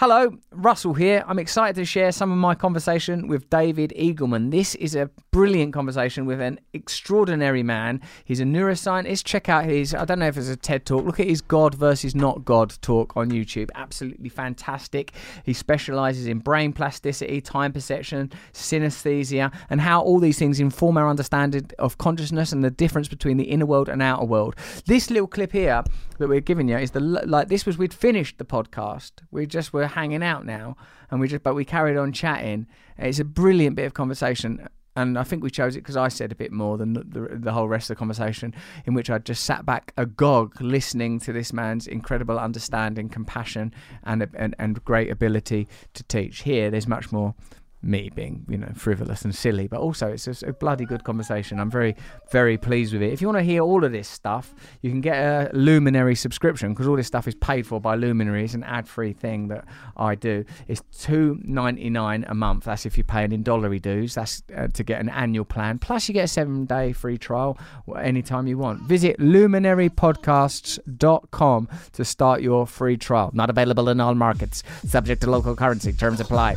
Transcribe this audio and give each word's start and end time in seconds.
Hello, 0.00 0.38
Russell 0.52 0.94
here. 0.94 1.24
I'm 1.26 1.40
excited 1.40 1.74
to 1.74 1.84
share 1.84 2.12
some 2.12 2.30
of 2.30 2.38
my 2.38 2.54
conversation 2.54 3.26
with 3.26 3.50
David 3.50 3.92
Eagleman. 3.98 4.52
This 4.52 4.76
is 4.76 4.94
a 4.94 5.10
brilliant 5.32 5.72
conversation 5.72 6.24
with 6.24 6.40
an 6.40 6.60
extraordinary 6.72 7.64
man. 7.64 8.00
He's 8.24 8.38
a 8.38 8.44
neuroscientist. 8.44 9.24
Check 9.24 9.48
out 9.48 9.64
his, 9.64 9.94
I 9.94 10.04
don't 10.04 10.20
know 10.20 10.28
if 10.28 10.36
it's 10.36 10.50
a 10.50 10.54
TED 10.54 10.86
talk, 10.86 11.04
look 11.04 11.18
at 11.18 11.26
his 11.26 11.40
God 11.40 11.74
versus 11.74 12.14
not 12.14 12.44
God 12.44 12.74
talk 12.80 13.16
on 13.16 13.32
YouTube. 13.32 13.70
Absolutely 13.74 14.28
fantastic. 14.28 15.14
He 15.42 15.52
specializes 15.52 16.28
in 16.28 16.38
brain 16.38 16.72
plasticity, 16.72 17.40
time 17.40 17.72
perception, 17.72 18.30
synesthesia, 18.52 19.52
and 19.68 19.80
how 19.80 20.00
all 20.00 20.20
these 20.20 20.38
things 20.38 20.60
inform 20.60 20.96
our 20.96 21.08
understanding 21.08 21.72
of 21.80 21.98
consciousness 21.98 22.52
and 22.52 22.62
the 22.62 22.70
difference 22.70 23.08
between 23.08 23.36
the 23.36 23.50
inner 23.50 23.66
world 23.66 23.88
and 23.88 24.00
outer 24.00 24.26
world. 24.26 24.54
This 24.86 25.10
little 25.10 25.26
clip 25.26 25.50
here 25.50 25.82
that 26.18 26.28
we're 26.28 26.40
giving 26.40 26.68
you 26.68 26.78
is 26.78 26.92
the, 26.92 27.00
like, 27.00 27.48
this 27.48 27.66
was, 27.66 27.78
we'd 27.78 27.94
finished 27.94 28.38
the 28.38 28.44
podcast. 28.44 29.10
We 29.32 29.46
just 29.46 29.72
were 29.72 29.87
hanging 29.88 30.22
out 30.22 30.46
now, 30.46 30.76
and 31.10 31.20
we 31.20 31.28
just 31.28 31.42
but 31.42 31.54
we 31.54 31.64
carried 31.64 31.96
on 31.96 32.12
chatting. 32.12 32.66
It's 32.96 33.18
a 33.18 33.24
brilliant 33.24 33.76
bit 33.76 33.86
of 33.86 33.94
conversation. 33.94 34.68
And 34.96 35.16
I 35.16 35.22
think 35.22 35.44
we 35.44 35.50
chose 35.50 35.76
it 35.76 35.80
because 35.82 35.96
I 35.96 36.08
said 36.08 36.32
a 36.32 36.34
bit 36.34 36.50
more 36.50 36.76
than 36.76 36.94
the, 36.94 37.28
the, 37.30 37.52
whole 37.52 37.68
rest 37.68 37.88
of 37.88 37.94
the 37.94 37.98
conversation, 38.00 38.52
in 38.84 38.94
which 38.94 39.08
I 39.10 39.18
just 39.18 39.44
sat 39.44 39.64
back 39.64 39.92
agog 39.96 40.60
listening 40.60 41.20
to 41.20 41.32
this 41.32 41.52
man's 41.52 41.86
incredible 41.86 42.36
understanding, 42.36 43.08
compassion, 43.08 43.72
and, 44.02 44.26
and, 44.34 44.56
and 44.58 44.84
great 44.84 45.08
ability 45.08 45.68
to 45.94 46.02
teach. 46.02 46.42
Here, 46.42 46.68
there's 46.68 46.88
much 46.88 47.12
more 47.12 47.36
me 47.82 48.10
being, 48.14 48.46
you 48.48 48.56
know, 48.58 48.70
frivolous 48.74 49.22
and 49.22 49.34
silly, 49.34 49.66
but 49.68 49.80
also 49.80 50.08
it's 50.08 50.26
a, 50.26 50.34
a, 50.48 50.52
bloody 50.52 50.84
good 50.84 51.04
conversation. 51.04 51.58
I'm 51.60 51.70
very, 51.70 51.94
very 52.30 52.58
pleased 52.58 52.92
with 52.92 53.00
it. 53.02 53.12
If 53.12 53.20
you 53.20 53.28
want 53.28 53.38
to 53.38 53.44
hear 53.44 53.62
all 53.62 53.84
of 53.84 53.92
this 53.92 54.08
stuff, 54.08 54.52
you 54.82 54.90
can 54.90 55.00
get 55.00 55.16
a 55.16 55.48
Luminary 55.52 56.16
subscription 56.16 56.72
because 56.72 56.88
all 56.88 56.96
this 56.96 57.06
stuff 57.06 57.28
is 57.28 57.36
paid 57.36 57.64
for 57.66 57.80
by 57.80 57.94
Luminary. 57.94 58.42
It's 58.44 58.54
an 58.54 58.64
ad-free 58.64 59.12
thing 59.12 59.46
that 59.48 59.64
I 59.96 60.16
do. 60.16 60.44
It's 60.66 60.82
two 61.00 61.40
ninety 61.44 61.90
nine 61.90 62.24
a 62.28 62.34
month. 62.34 62.64
That's 62.64 62.84
if 62.84 62.96
you're 62.96 63.04
paying 63.04 63.30
in 63.32 63.44
dollary 63.44 63.78
dues. 63.78 64.14
That's 64.14 64.42
uh, 64.56 64.68
to 64.68 64.82
get 64.82 65.00
an 65.00 65.10
annual 65.10 65.44
plan. 65.44 65.78
Plus, 65.78 66.08
you 66.08 66.14
get 66.14 66.24
a 66.24 66.28
seven-day 66.28 66.92
free 66.92 67.18
trial 67.18 67.56
anytime 67.96 68.48
you 68.48 68.58
want. 68.58 68.82
Visit 68.82 69.18
luminarypodcasts.com 69.18 71.68
to 71.92 72.04
start 72.04 72.42
your 72.42 72.66
free 72.66 72.96
trial. 72.96 73.30
Not 73.32 73.50
available 73.50 73.88
in 73.88 74.00
all 74.00 74.14
markets. 74.14 74.64
Subject 74.84 75.22
to 75.22 75.30
local 75.30 75.54
currency. 75.54 75.92
Terms 75.92 76.18
apply. 76.20 76.56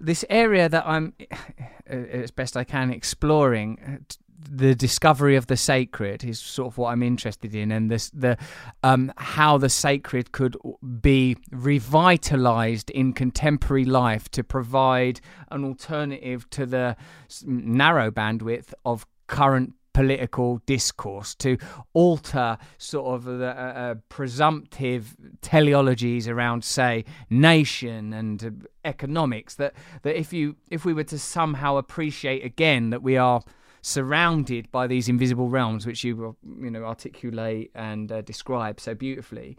this 0.00 0.24
area 0.28 0.68
that 0.68 0.84
I'm, 0.86 1.14
as 1.86 2.30
best 2.30 2.56
I 2.56 2.64
can, 2.64 2.90
exploring 2.90 3.78
uh, 3.86 4.14
the 4.48 4.74
discovery 4.74 5.36
of 5.36 5.46
the 5.46 5.56
sacred 5.56 6.24
is 6.24 6.38
sort 6.38 6.68
of 6.68 6.78
what 6.78 6.92
I'm 6.92 7.02
interested 7.02 7.54
in, 7.54 7.72
and 7.72 7.90
this 7.90 8.10
the 8.10 8.36
um, 8.82 9.12
how 9.16 9.58
the 9.58 9.68
sacred 9.68 10.32
could 10.32 10.56
be 11.00 11.36
revitalized 11.50 12.90
in 12.90 13.12
contemporary 13.12 13.84
life 13.84 14.28
to 14.30 14.44
provide 14.44 15.20
an 15.50 15.64
alternative 15.64 16.48
to 16.50 16.66
the 16.66 16.96
narrow 17.44 18.10
bandwidth 18.10 18.72
of 18.84 19.06
current 19.26 19.74
political 19.96 20.58
discourse, 20.66 21.34
to 21.36 21.56
alter 21.94 22.58
sort 22.76 23.06
of 23.14 23.24
the 23.24 23.48
uh, 23.48 23.72
uh, 23.72 23.94
presumptive 24.10 25.16
teleologies 25.40 26.28
around, 26.28 26.62
say, 26.64 27.02
nation 27.30 28.12
and 28.12 28.44
uh, 28.44 28.50
economics. 28.84 29.54
That 29.54 29.72
that 30.02 30.14
if 30.14 30.34
you 30.34 30.56
if 30.70 30.84
we 30.84 30.92
were 30.92 31.04
to 31.04 31.18
somehow 31.18 31.78
appreciate 31.78 32.44
again 32.44 32.90
that 32.90 33.02
we 33.02 33.16
are 33.16 33.40
surrounded 33.80 34.70
by 34.70 34.86
these 34.86 35.08
invisible 35.08 35.48
realms, 35.48 35.86
which 35.86 36.04
you 36.04 36.36
you 36.60 36.70
know 36.70 36.84
articulate 36.84 37.70
and 37.74 38.12
uh, 38.12 38.20
describe 38.20 38.78
so 38.80 38.94
beautifully, 38.94 39.56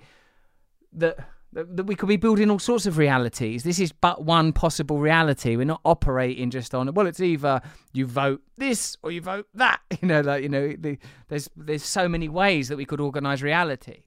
that 0.94 1.18
that 1.54 1.86
we 1.86 1.96
could 1.96 2.10
be 2.10 2.18
building 2.18 2.50
all 2.50 2.60
sorts 2.60 2.86
of 2.86 2.98
realities. 2.98 3.64
This 3.64 3.80
is 3.80 3.92
but 3.92 4.24
one 4.24 4.54
possible 4.54 5.00
reality. 5.00 5.56
We're 5.56 5.66
not 5.66 5.82
operating 5.86 6.50
just 6.52 6.76
on 6.76 6.94
well. 6.94 7.08
It's 7.08 7.20
either 7.20 7.62
you 7.94 8.06
vote 8.06 8.42
this 8.58 8.98
or 9.02 9.12
you 9.12 9.22
vote 9.22 9.48
that. 9.54 9.82
You 10.02 10.08
know, 10.08 10.22
like 10.22 10.44
you 10.44 10.50
know, 10.50 10.74
the, 10.78 10.98
there's 11.28 11.50
there's 11.56 11.84
so 11.84 12.08
many 12.08 12.30
ways 12.30 12.68
that 12.70 12.78
we 12.78 12.86
could 12.86 13.00
organize 13.00 13.42
reality. 13.42 14.04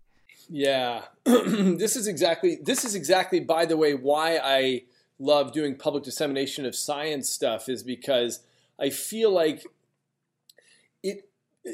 Yeah, 0.49 1.03
this 1.25 1.97
is 1.97 2.07
exactly 2.07 2.59
this 2.63 2.85
is 2.85 2.95
exactly 2.95 3.41
by 3.41 3.67
the 3.67 3.77
way 3.77 3.95
why 3.95 4.39
I 4.39 4.83
love 5.19 5.53
doing 5.53 5.77
public 5.77 6.05
dissemination 6.05 6.65
of 6.65 6.75
science 6.75 7.31
stuff 7.31 7.69
is 7.69 7.83
because 7.83 8.41
I 8.79 8.91
feel 8.91 9.31
like 9.31 9.67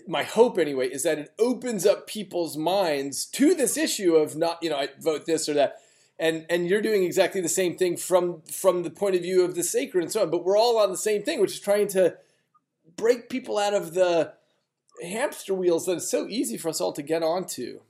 my 0.06 0.22
hope 0.22 0.58
anyway 0.58 0.88
is 0.88 1.04
that 1.04 1.18
it 1.18 1.32
opens 1.38 1.86
up 1.86 2.06
people's 2.06 2.56
minds 2.56 3.24
to 3.26 3.54
this 3.54 3.76
issue 3.76 4.16
of 4.16 4.36
not 4.36 4.62
you 4.62 4.70
know 4.70 4.76
I 4.76 4.88
vote 5.00 5.26
this 5.26 5.48
or 5.48 5.54
that. 5.54 5.76
And 6.18 6.46
and 6.48 6.66
you're 6.66 6.82
doing 6.82 7.04
exactly 7.04 7.40
the 7.40 7.48
same 7.48 7.76
thing 7.76 7.96
from 7.96 8.42
from 8.50 8.82
the 8.82 8.90
point 8.90 9.16
of 9.16 9.22
view 9.22 9.44
of 9.44 9.54
the 9.54 9.62
sacred 9.62 10.02
and 10.02 10.12
so 10.12 10.22
on. 10.22 10.30
But 10.30 10.44
we're 10.44 10.56
all 10.56 10.78
on 10.78 10.90
the 10.90 10.98
same 10.98 11.22
thing 11.22 11.40
which 11.40 11.52
is 11.52 11.60
trying 11.60 11.88
to 11.88 12.16
break 12.96 13.28
people 13.28 13.58
out 13.58 13.74
of 13.74 13.94
the 13.94 14.32
hamster 15.02 15.52
wheels 15.52 15.86
that 15.86 15.96
is 15.96 16.10
so 16.10 16.26
easy 16.26 16.56
for 16.56 16.70
us 16.70 16.80
all 16.80 16.92
to 16.92 17.02
get 17.02 17.22
onto 17.22 17.80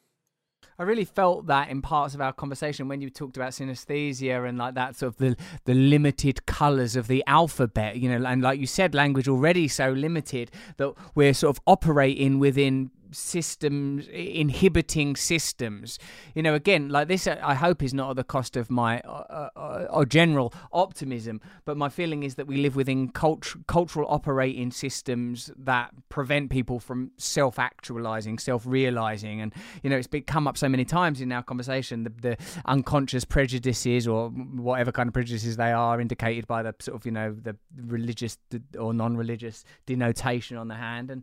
I 0.79 0.83
really 0.83 1.05
felt 1.05 1.47
that 1.47 1.71
in 1.71 1.81
parts 1.81 2.15
of 2.15 2.21
our 2.21 2.33
conversation 2.33 2.87
when 2.89 3.01
you 3.01 3.09
talked 3.09 3.37
about 3.37 3.53
synesthesia 3.53 4.47
and 4.47 4.59
like 4.59 4.75
that 4.75 4.97
sort 4.97 5.15
of 5.15 5.17
the 5.17 5.37
the 5.65 5.75
limited 5.75 6.45
colours 6.47 6.97
of 6.97 7.09
the 7.09 7.25
alphabet, 7.27 7.97
you 7.97 8.11
know, 8.11 8.27
and 8.27 8.43
like 8.43 8.61
you 8.61 8.67
said, 8.67 8.95
language 8.95 9.29
already 9.29 9.69
so 9.69 9.91
limited 9.93 10.51
that 10.77 10.93
we're 11.15 11.35
sort 11.35 11.57
of 11.57 11.63
operating 11.67 12.39
within 12.39 12.91
systems 13.17 14.09
inhibiting 14.09 15.17
systems. 15.17 15.99
You 16.35 16.43
know 16.43 16.55
again 16.55 16.89
like 16.89 17.09
this 17.09 17.27
i 17.27 17.55
hope 17.55 17.83
is 17.83 17.95
not 17.95 18.11
at 18.11 18.17
the 18.17 18.25
cost 18.25 18.57
of 18.57 18.71
my 18.71 19.01
uh, 19.01 19.49
uh, 19.57 19.87
uh, 19.91 20.05
general 20.05 20.53
optimism 20.73 21.41
but 21.65 21.77
my 21.77 21.89
feeling 21.89 22.23
is 22.23 22.35
that 22.35 22.47
we 22.47 22.57
live 22.57 22.77
within 22.77 23.09
cult- 23.09 23.57
cultural 23.67 24.07
operating 24.11 24.71
systems 24.71 25.51
that 25.57 25.91
prevent 26.09 26.51
people 26.51 26.81
from 26.81 27.11
self-actualizing 27.17 28.39
self-realizing 28.39 29.41
and 29.41 29.53
you 29.83 29.91
know 29.91 29.97
it's 29.97 30.07
been 30.07 30.23
come 30.23 30.47
up 30.47 30.57
so 30.59 30.69
many 30.69 30.85
times 30.85 31.21
in 31.21 31.31
our 31.33 31.43
conversation 31.43 32.05
the, 32.05 32.13
the 32.21 32.37
unconscious 32.65 33.25
prejudices 33.25 34.07
or 34.09 34.29
whatever 34.31 34.91
kind 34.93 35.09
of 35.09 35.15
prejudices 35.15 35.57
they 35.57 35.73
are 35.73 36.01
indicated 36.01 36.47
by 36.47 36.63
the 36.63 36.75
sort 36.81 36.97
of 36.97 37.07
you 37.07 37.13
know 37.13 37.35
the 37.43 37.57
religious 37.77 38.39
or 38.79 38.93
non-religious 38.93 39.65
denotation 39.87 40.57
on 40.57 40.69
the 40.69 40.75
hand 40.75 41.11
and 41.11 41.23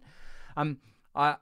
um 0.57 0.77
I 1.15 1.35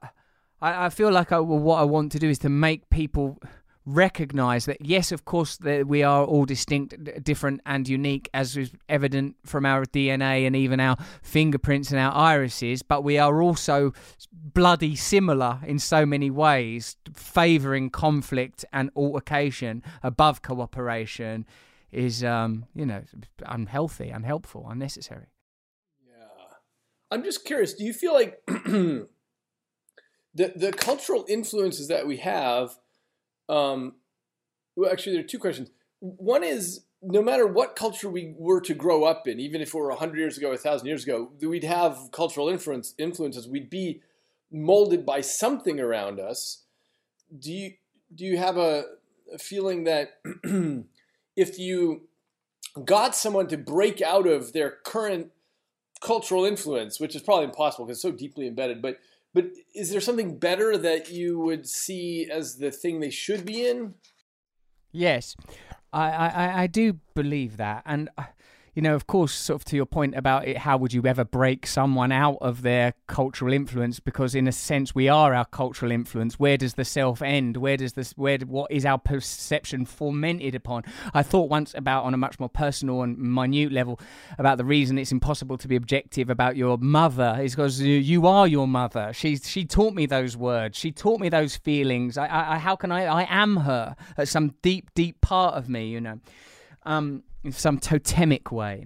I, 0.61 0.85
I 0.85 0.89
feel 0.89 1.11
like 1.11 1.31
I, 1.31 1.39
what 1.39 1.77
I 1.77 1.83
want 1.83 2.11
to 2.13 2.19
do 2.19 2.29
is 2.29 2.39
to 2.39 2.49
make 2.49 2.89
people 2.89 3.39
recognize 3.83 4.65
that 4.65 4.77
yes 4.79 5.11
of 5.11 5.25
course 5.25 5.57
that 5.57 5.87
we 5.87 6.03
are 6.03 6.23
all 6.23 6.45
distinct 6.45 6.93
different 7.23 7.59
and 7.65 7.87
unique 7.89 8.29
as 8.31 8.55
is 8.55 8.71
evident 8.87 9.35
from 9.43 9.65
our 9.65 9.85
dna 9.85 10.45
and 10.45 10.55
even 10.55 10.79
our 10.79 10.95
fingerprints 11.23 11.89
and 11.89 11.99
our 11.99 12.13
irises 12.13 12.83
but 12.83 13.03
we 13.03 13.17
are 13.17 13.41
also 13.41 13.91
bloody 14.31 14.95
similar 14.95 15.59
in 15.65 15.79
so 15.79 16.05
many 16.05 16.29
ways 16.29 16.95
favoring 17.15 17.89
conflict 17.89 18.63
and 18.71 18.91
altercation 18.95 19.81
above 20.03 20.43
cooperation 20.43 21.43
is 21.91 22.23
um 22.23 22.65
you 22.73 22.85
know 22.85 23.01
unhealthy 23.45 24.09
unhelpful 24.09 24.67
unnecessary. 24.69 25.27
Yeah. 26.07 26.23
I'm 27.09 27.23
just 27.23 27.45
curious 27.45 27.73
do 27.73 27.83
you 27.83 27.93
feel 27.93 28.13
like 28.13 28.41
the 30.33 30.53
the 30.55 30.71
cultural 30.71 31.25
influences 31.27 31.87
that 31.87 32.07
we 32.07 32.17
have. 32.17 32.77
Um, 33.49 33.95
well, 34.75 34.91
actually, 34.91 35.13
there 35.13 35.23
are 35.23 35.27
two 35.27 35.39
questions. 35.39 35.69
One 35.99 36.43
is 36.43 36.81
no 37.01 37.21
matter 37.21 37.47
what 37.47 37.75
culture 37.75 38.09
we 38.09 38.33
were 38.37 38.61
to 38.61 38.73
grow 38.73 39.03
up 39.03 39.27
in, 39.27 39.39
even 39.39 39.61
if 39.61 39.69
it 39.69 39.73
were 39.73 39.91
hundred 39.91 40.19
years 40.19 40.37
ago, 40.37 40.51
a 40.51 40.57
thousand 40.57 40.87
years 40.87 41.03
ago, 41.03 41.31
we'd 41.41 41.63
have 41.63 42.09
cultural 42.11 42.47
influence 42.47 42.93
influences. 42.97 43.47
We'd 43.47 43.69
be 43.69 44.01
molded 44.51 45.05
by 45.05 45.21
something 45.21 45.79
around 45.79 46.19
us. 46.19 46.63
Do 47.37 47.51
you 47.51 47.73
do 48.13 48.25
you 48.25 48.37
have 48.37 48.57
a, 48.57 48.85
a 49.33 49.37
feeling 49.37 49.85
that 49.85 50.19
if 51.35 51.57
you 51.57 52.07
got 52.85 53.15
someone 53.15 53.47
to 53.47 53.57
break 53.57 54.01
out 54.01 54.27
of 54.27 54.53
their 54.53 54.77
current 54.83 55.31
cultural 56.01 56.45
influence, 56.45 56.99
which 56.99 57.15
is 57.15 57.21
probably 57.21 57.45
impossible 57.45 57.85
because 57.85 57.97
it's 57.97 58.01
so 58.01 58.11
deeply 58.11 58.47
embedded, 58.47 58.81
but 58.81 58.99
but 59.33 59.45
is 59.73 59.91
there 59.91 60.01
something 60.01 60.37
better 60.37 60.77
that 60.77 61.09
you 61.11 61.39
would 61.39 61.67
see 61.67 62.29
as 62.29 62.57
the 62.57 62.71
thing 62.71 62.99
they 62.99 63.09
should 63.09 63.45
be 63.45 63.67
in? 63.67 63.95
Yes, 64.91 65.35
I 65.93 66.11
I, 66.11 66.61
I 66.63 66.67
do 66.67 66.99
believe 67.15 67.57
that, 67.57 67.83
and 67.85 68.09
uh, 68.17 68.25
you 68.73 68.81
know, 68.81 68.95
of 68.95 69.05
course, 69.05 69.33
sort 69.33 69.61
of 69.61 69.65
to 69.65 69.75
your 69.75 69.85
point 69.85 70.15
about 70.15 70.47
it, 70.47 70.57
how 70.59 70.77
would 70.77 70.93
you 70.93 71.05
ever 71.05 71.25
break 71.25 71.67
someone 71.67 72.11
out 72.11 72.37
of 72.39 72.61
their 72.61 72.93
cultural 73.05 73.51
influence? 73.51 73.99
Because 73.99 74.33
in 74.33 74.47
a 74.47 74.51
sense, 74.53 74.95
we 74.95 75.09
are 75.09 75.33
our 75.33 75.43
cultural 75.43 75.91
influence. 75.91 76.39
Where 76.39 76.55
does 76.55 76.75
the 76.75 76.85
self 76.85 77.21
end? 77.21 77.57
Where 77.57 77.75
does 77.75 77.93
this? 77.93 78.13
Where? 78.13 78.37
What 78.39 78.71
is 78.71 78.85
our 78.85 78.97
perception 78.97 79.85
fomented 79.85 80.55
upon? 80.55 80.83
I 81.13 81.21
thought 81.21 81.49
once 81.49 81.73
about 81.75 82.05
on 82.05 82.13
a 82.13 82.17
much 82.17 82.39
more 82.39 82.47
personal 82.47 83.01
and 83.01 83.17
minute 83.17 83.73
level 83.73 83.99
about 84.37 84.57
the 84.57 84.65
reason 84.65 84.97
it's 84.97 85.11
impossible 85.11 85.57
to 85.57 85.67
be 85.67 85.75
objective 85.75 86.29
about 86.29 86.55
your 86.55 86.77
mother 86.77 87.39
is 87.41 87.55
because 87.55 87.81
you 87.81 88.25
are 88.25 88.47
your 88.47 88.67
mother. 88.67 89.11
She 89.13 89.35
she 89.35 89.65
taught 89.65 89.93
me 89.93 90.05
those 90.05 90.37
words. 90.37 90.77
She 90.77 90.93
taught 90.93 91.19
me 91.19 91.27
those 91.27 91.57
feelings. 91.57 92.17
I, 92.17 92.53
I 92.53 92.57
how 92.57 92.77
can 92.77 92.91
I? 92.93 93.03
I 93.05 93.27
am 93.29 93.57
her 93.57 93.97
at 94.17 94.29
some 94.29 94.55
deep 94.61 94.93
deep 94.93 95.19
part 95.19 95.55
of 95.55 95.67
me. 95.67 95.87
You 95.87 95.99
know. 95.99 96.19
Um, 96.83 97.23
in 97.43 97.51
some 97.51 97.79
totemic 97.79 98.51
way. 98.51 98.85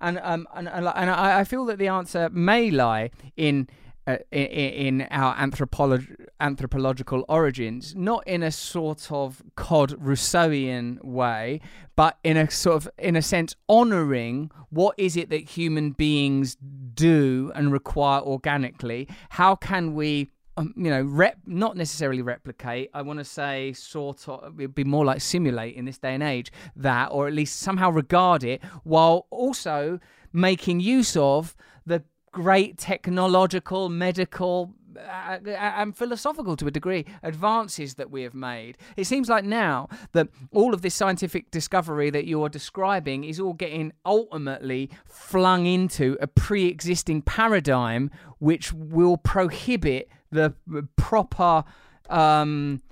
And 0.00 0.18
um 0.22 0.48
and 0.54 0.68
and, 0.68 0.88
I, 0.88 1.40
I 1.40 1.44
feel 1.44 1.64
that 1.66 1.78
the 1.78 1.88
answer 1.88 2.28
may 2.30 2.70
lie 2.70 3.10
in. 3.36 3.68
Uh, 4.04 4.16
in, 4.32 4.46
in, 4.46 5.02
our 5.12 5.32
anthropolog- 5.36 6.26
anthropological 6.40 7.24
origins, 7.28 7.94
not 7.94 8.26
in 8.26 8.42
a 8.42 8.50
sort 8.50 9.12
of 9.12 9.44
cod 9.54 9.90
Rousseauian 9.90 11.00
way, 11.04 11.60
but 11.94 12.18
in 12.24 12.36
a 12.36 12.50
sort 12.50 12.74
of, 12.78 12.90
in 12.98 13.14
a 13.14 13.22
sense, 13.22 13.54
honouring 13.70 14.50
what 14.70 14.96
is 14.98 15.16
it 15.16 15.30
that 15.30 15.50
human 15.50 15.92
beings 15.92 16.56
do 16.94 17.52
and 17.54 17.70
require 17.70 18.20
organically. 18.22 19.06
How 19.28 19.54
can 19.54 19.94
we 19.94 20.32
um, 20.56 20.74
you 20.76 20.90
know, 20.90 21.02
rep 21.02 21.38
not 21.46 21.76
necessarily 21.76 22.22
replicate. 22.22 22.90
I 22.92 23.02
want 23.02 23.18
to 23.18 23.24
say 23.24 23.72
sort 23.72 24.28
of 24.28 24.60
it'd 24.60 24.74
be 24.74 24.84
more 24.84 25.04
like 25.04 25.20
simulate 25.20 25.76
in 25.76 25.84
this 25.84 25.98
day 25.98 26.14
and 26.14 26.22
age 26.22 26.52
that, 26.76 27.08
or 27.10 27.26
at 27.26 27.32
least 27.32 27.60
somehow 27.60 27.90
regard 27.90 28.44
it, 28.44 28.62
while 28.84 29.26
also 29.30 29.98
making 30.32 30.80
use 30.80 31.16
of 31.16 31.56
the 31.86 32.02
great 32.32 32.78
technological, 32.78 33.88
medical, 33.88 34.74
uh, 34.96 35.38
and 35.46 35.96
philosophical 35.96 36.56
to 36.56 36.66
a 36.66 36.70
degree 36.70 37.06
advances 37.22 37.94
that 37.94 38.10
we 38.10 38.22
have 38.22 38.34
made. 38.34 38.76
It 38.96 39.04
seems 39.04 39.28
like 39.28 39.44
now 39.44 39.88
that 40.12 40.28
all 40.50 40.74
of 40.74 40.82
this 40.82 40.94
scientific 40.94 41.50
discovery 41.50 42.10
that 42.10 42.26
you're 42.26 42.48
describing 42.48 43.24
is 43.24 43.40
all 43.40 43.54
getting 43.54 43.92
ultimately 44.04 44.90
flung 45.06 45.66
into 45.66 46.16
a 46.20 46.26
pre 46.26 46.66
existing 46.66 47.22
paradigm 47.22 48.10
which 48.38 48.72
will 48.72 49.16
prohibit 49.16 50.08
the 50.32 50.54
proper 50.96 51.64
um, 52.10 52.82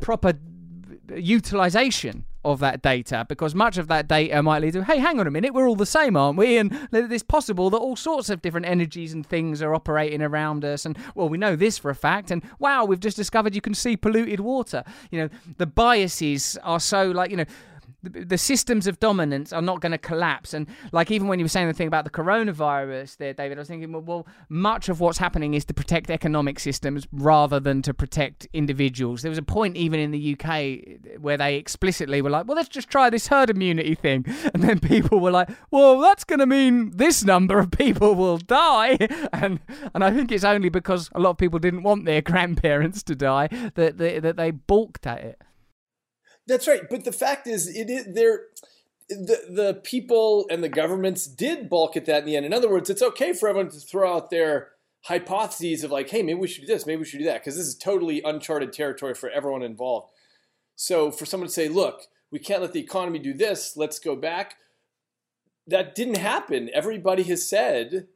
proper 0.00 0.34
utilization 1.14 2.24
of 2.44 2.60
that 2.60 2.80
data 2.80 3.26
because 3.28 3.56
much 3.56 3.76
of 3.76 3.88
that 3.88 4.06
data 4.06 4.40
might 4.40 4.62
lead 4.62 4.72
to 4.72 4.84
hey 4.84 4.98
hang 4.98 5.18
on 5.18 5.26
a 5.26 5.30
minute 5.30 5.52
we're 5.52 5.68
all 5.68 5.74
the 5.74 5.84
same 5.84 6.16
aren't 6.16 6.38
we? 6.38 6.56
And 6.58 6.88
it's 6.92 7.24
possible 7.24 7.70
that 7.70 7.78
all 7.78 7.96
sorts 7.96 8.30
of 8.30 8.40
different 8.40 8.66
energies 8.66 9.12
and 9.12 9.26
things 9.26 9.60
are 9.62 9.74
operating 9.74 10.22
around 10.22 10.64
us 10.64 10.86
and 10.86 10.96
well 11.16 11.28
we 11.28 11.38
know 11.38 11.56
this 11.56 11.76
for 11.76 11.90
a 11.90 11.94
fact 11.94 12.30
and 12.30 12.44
wow 12.60 12.84
we've 12.84 13.00
just 13.00 13.16
discovered 13.16 13.54
you 13.54 13.60
can 13.60 13.74
see 13.74 13.96
polluted 13.96 14.40
water. 14.40 14.84
You 15.10 15.22
know 15.22 15.28
the 15.58 15.66
biases 15.66 16.56
are 16.62 16.80
so 16.80 17.10
like 17.10 17.30
you 17.30 17.36
know 17.36 17.46
the 18.12 18.38
systems 18.38 18.86
of 18.86 18.98
dominance 19.00 19.52
are 19.52 19.62
not 19.62 19.80
going 19.80 19.92
to 19.92 19.98
collapse. 19.98 20.54
And 20.54 20.66
like 20.92 21.10
even 21.10 21.28
when 21.28 21.38
you 21.38 21.44
were 21.44 21.50
saying 21.50 21.68
the 21.68 21.74
thing 21.74 21.88
about 21.88 22.04
the 22.04 22.10
coronavirus 22.10 23.16
there, 23.18 23.32
David, 23.32 23.58
I 23.58 23.60
was 23.60 23.68
thinking, 23.68 23.92
well, 23.92 24.02
well, 24.02 24.26
much 24.48 24.88
of 24.88 25.00
what's 25.00 25.18
happening 25.18 25.54
is 25.54 25.64
to 25.66 25.74
protect 25.74 26.10
economic 26.10 26.58
systems 26.58 27.06
rather 27.12 27.60
than 27.60 27.82
to 27.82 27.94
protect 27.94 28.46
individuals. 28.52 29.22
There 29.22 29.30
was 29.30 29.38
a 29.38 29.42
point 29.42 29.76
even 29.76 30.00
in 30.00 30.10
the 30.10 30.36
UK 30.38 31.20
where 31.20 31.36
they 31.36 31.56
explicitly 31.56 32.22
were 32.22 32.30
like, 32.30 32.46
well, 32.46 32.56
let's 32.56 32.68
just 32.68 32.88
try 32.88 33.10
this 33.10 33.28
herd 33.28 33.50
immunity 33.50 33.94
thing. 33.94 34.24
And 34.56 34.62
then 34.62 34.80
people 34.80 35.20
were 35.20 35.32
like, 35.32 35.50
well, 35.70 36.00
that's 36.00 36.24
going 36.24 36.38
to 36.38 36.46
mean 36.46 36.92
this 36.96 37.24
number 37.24 37.58
of 37.58 37.70
people 37.70 38.14
will 38.14 38.38
die. 38.38 38.96
And 39.32 39.60
and 39.92 40.04
I 40.04 40.10
think 40.12 40.32
it's 40.32 40.44
only 40.44 40.68
because 40.68 41.10
a 41.14 41.20
lot 41.20 41.30
of 41.30 41.38
people 41.38 41.58
didn't 41.58 41.82
want 41.82 42.04
their 42.04 42.22
grandparents 42.30 43.02
to 43.04 43.14
die 43.14 43.48
that, 43.74 43.98
that, 43.98 44.22
that 44.22 44.36
they 44.36 44.50
balked 44.50 45.06
at 45.06 45.20
it. 45.20 45.42
That's 46.46 46.68
right. 46.68 46.82
But 46.88 47.04
the 47.04 47.12
fact 47.12 47.46
is, 47.46 47.68
it 47.68 47.90
is 47.90 48.06
there. 48.14 48.42
The 49.08 49.38
the 49.48 49.80
people 49.84 50.46
and 50.50 50.64
the 50.64 50.68
governments 50.68 51.26
did 51.26 51.70
balk 51.70 51.96
at 51.96 52.06
that 52.06 52.20
in 52.20 52.24
the 52.26 52.36
end. 52.36 52.44
In 52.44 52.52
other 52.52 52.68
words, 52.68 52.90
it's 52.90 53.02
okay 53.02 53.32
for 53.32 53.48
everyone 53.48 53.70
to 53.70 53.78
throw 53.78 54.16
out 54.16 54.30
their 54.30 54.70
hypotheses 55.04 55.84
of 55.84 55.92
like, 55.92 56.10
hey, 56.10 56.22
maybe 56.22 56.40
we 56.40 56.48
should 56.48 56.62
do 56.62 56.66
this, 56.66 56.86
maybe 56.86 56.98
we 56.98 57.04
should 57.04 57.20
do 57.20 57.24
that, 57.26 57.40
because 57.40 57.56
this 57.56 57.66
is 57.66 57.76
totally 57.76 58.20
uncharted 58.24 58.72
territory 58.72 59.14
for 59.14 59.30
everyone 59.30 59.62
involved. 59.62 60.10
So 60.74 61.12
for 61.12 61.24
someone 61.24 61.46
to 61.46 61.52
say, 61.52 61.68
look, 61.68 62.02
we 62.32 62.40
can't 62.40 62.60
let 62.60 62.72
the 62.72 62.80
economy 62.80 63.20
do 63.20 63.32
this, 63.32 63.76
let's 63.76 64.00
go 64.00 64.16
back. 64.16 64.56
That 65.68 65.94
didn't 65.94 66.18
happen. 66.18 66.70
Everybody 66.74 67.22
has 67.24 67.48
said, 67.48 68.08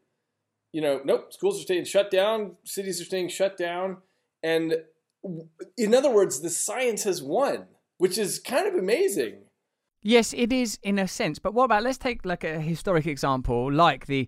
you 0.73 0.81
know, 0.81 1.01
nope, 1.05 1.33
schools 1.33 1.61
are 1.61 1.63
staying 1.63 1.85
shut 1.85 2.11
down, 2.11 2.57
cities 2.65 3.01
are 3.01 3.05
staying 3.05 3.29
shut 3.29 3.57
down. 3.57 3.99
And 4.43 4.79
in 5.77 5.95
other 5.95 6.11
words, 6.11 6.41
the 6.41 6.51
science 6.51 7.05
has 7.05 7.23
won 7.23 7.67
which 8.01 8.17
is 8.17 8.39
kind 8.39 8.67
of 8.67 8.75
amazing. 8.75 9.35
Yes, 10.03 10.33
it 10.33 10.55
is 10.55 10.79
in 10.83 10.99
a 10.99 11.07
sense. 11.07 11.39
But 11.39 11.53
what 11.53 11.65
about 11.65 11.83
let's 11.83 11.99
take 11.99 12.25
like 12.25 12.45
a 12.45 12.59
historic 12.59 13.07
example, 13.07 13.71
like 13.71 14.07
the 14.07 14.27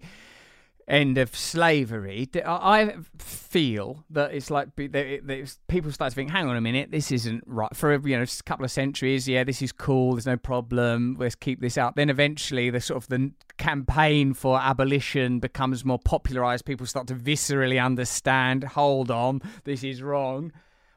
end 0.87 1.17
of 1.17 1.35
slavery. 1.35 2.29
I 2.45 2.97
feel 3.17 4.05
that 4.11 4.35
it's 4.35 4.51
like 4.51 4.77
people 4.77 5.91
start 5.91 6.11
to 6.11 6.15
think, 6.15 6.31
hang 6.31 6.49
on 6.49 6.57
a 6.57 6.61
minute, 6.61 6.91
this 6.91 7.11
isn't 7.11 7.45
right. 7.47 7.75
For 7.75 7.95
you 8.07 8.15
know, 8.15 8.25
a 8.25 8.43
couple 8.45 8.67
of 8.67 8.71
centuries, 8.71 9.27
yeah, 9.27 9.43
this 9.43 9.63
is 9.63 9.73
cool. 9.73 10.17
There's 10.17 10.27
no 10.27 10.37
problem. 10.37 11.17
Let's 11.19 11.35
keep 11.35 11.63
this 11.63 11.79
up. 11.79 11.97
Then 11.97 12.11
eventually, 12.11 12.69
the 12.69 12.81
sort 12.81 13.03
of 13.03 13.09
the 13.09 13.33
campaign 13.57 14.35
for 14.35 14.61
abolition 14.61 15.41
becomes 15.41 15.83
more 15.83 15.99
popularized. 15.99 16.67
People 16.67 16.85
start 16.85 17.07
to 17.07 17.15
viscerally 17.15 17.83
understand. 17.83 18.65
Hold 18.65 19.11
on, 19.11 19.41
this 19.65 19.83
is 19.83 20.03
wrong 20.03 20.53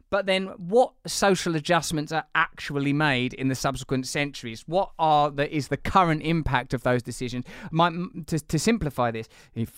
but 0.10 0.26
then, 0.26 0.48
what 0.58 0.94
social 1.08 1.56
adjustments 1.56 2.12
are 2.12 2.26
actually 2.36 2.94
made 2.94 3.34
in 3.34 3.48
the 3.48 3.56
subsequent 3.56 4.08
centuries? 4.08 4.64
What 4.68 4.92
are 5.00 5.32
the 5.32 5.54
is 5.54 5.70
the 5.70 5.78
current 5.78 6.22
impact 6.22 6.74
of 6.74 6.84
those 6.84 7.02
decisions? 7.02 7.46
My, 7.72 7.90
to, 8.28 8.40
to 8.40 8.60
simplify 8.60 9.12
this, 9.12 9.28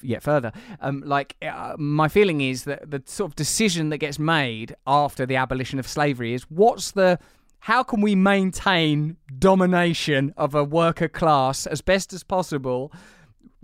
yet 0.01 0.21
further, 0.21 0.51
um, 0.81 1.01
like 1.05 1.35
uh, 1.41 1.75
my 1.77 2.07
feeling 2.07 2.41
is 2.41 2.65
that 2.65 2.91
the 2.91 3.01
sort 3.05 3.31
of 3.31 3.35
decision 3.35 3.89
that 3.89 3.99
gets 3.99 4.19
made 4.19 4.75
after 4.85 5.25
the 5.25 5.37
abolition 5.37 5.79
of 5.79 5.87
slavery 5.87 6.33
is 6.33 6.43
what's 6.49 6.91
the 6.91 7.19
how 7.59 7.83
can 7.83 8.01
we 8.01 8.15
maintain 8.15 9.17
domination 9.39 10.33
of 10.37 10.55
a 10.55 10.63
worker 10.63 11.07
class 11.07 11.65
as 11.65 11.81
best 11.81 12.13
as 12.13 12.23
possible 12.23 12.91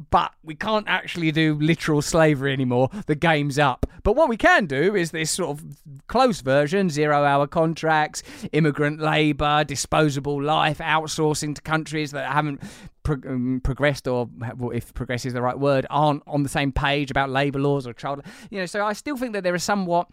but 0.09 0.33
we 0.43 0.55
can't 0.55 0.87
actually 0.87 1.31
do 1.31 1.55
literal 1.55 2.01
slavery 2.01 2.51
anymore. 2.51 2.89
The 3.05 3.15
game's 3.15 3.59
up. 3.59 3.85
But 4.03 4.15
what 4.15 4.27
we 4.27 4.37
can 4.37 4.65
do 4.65 4.95
is 4.95 5.11
this 5.11 5.31
sort 5.31 5.51
of 5.51 5.63
close 6.07 6.41
version 6.41 6.89
zero 6.89 7.23
hour 7.23 7.47
contracts, 7.47 8.23
immigrant 8.51 8.99
labour, 8.99 9.63
disposable 9.63 10.41
life, 10.41 10.79
outsourcing 10.79 11.55
to 11.55 11.61
countries 11.61 12.11
that 12.11 12.31
haven't 12.31 12.61
pro- 13.03 13.21
um, 13.27 13.61
progressed 13.63 14.07
or, 14.07 14.29
if 14.73 14.93
progress 14.93 15.25
is 15.25 15.33
the 15.33 15.41
right 15.41 15.57
word, 15.57 15.85
aren't 15.89 16.23
on 16.27 16.43
the 16.43 16.49
same 16.49 16.71
page 16.71 17.11
about 17.11 17.29
labour 17.29 17.59
laws 17.59 17.87
or 17.87 17.93
child. 17.93 18.23
You 18.49 18.59
know, 18.59 18.65
so 18.65 18.85
I 18.85 18.93
still 18.93 19.15
think 19.15 19.33
that 19.33 19.43
there 19.43 19.53
are 19.53 19.59
somewhat 19.59 20.09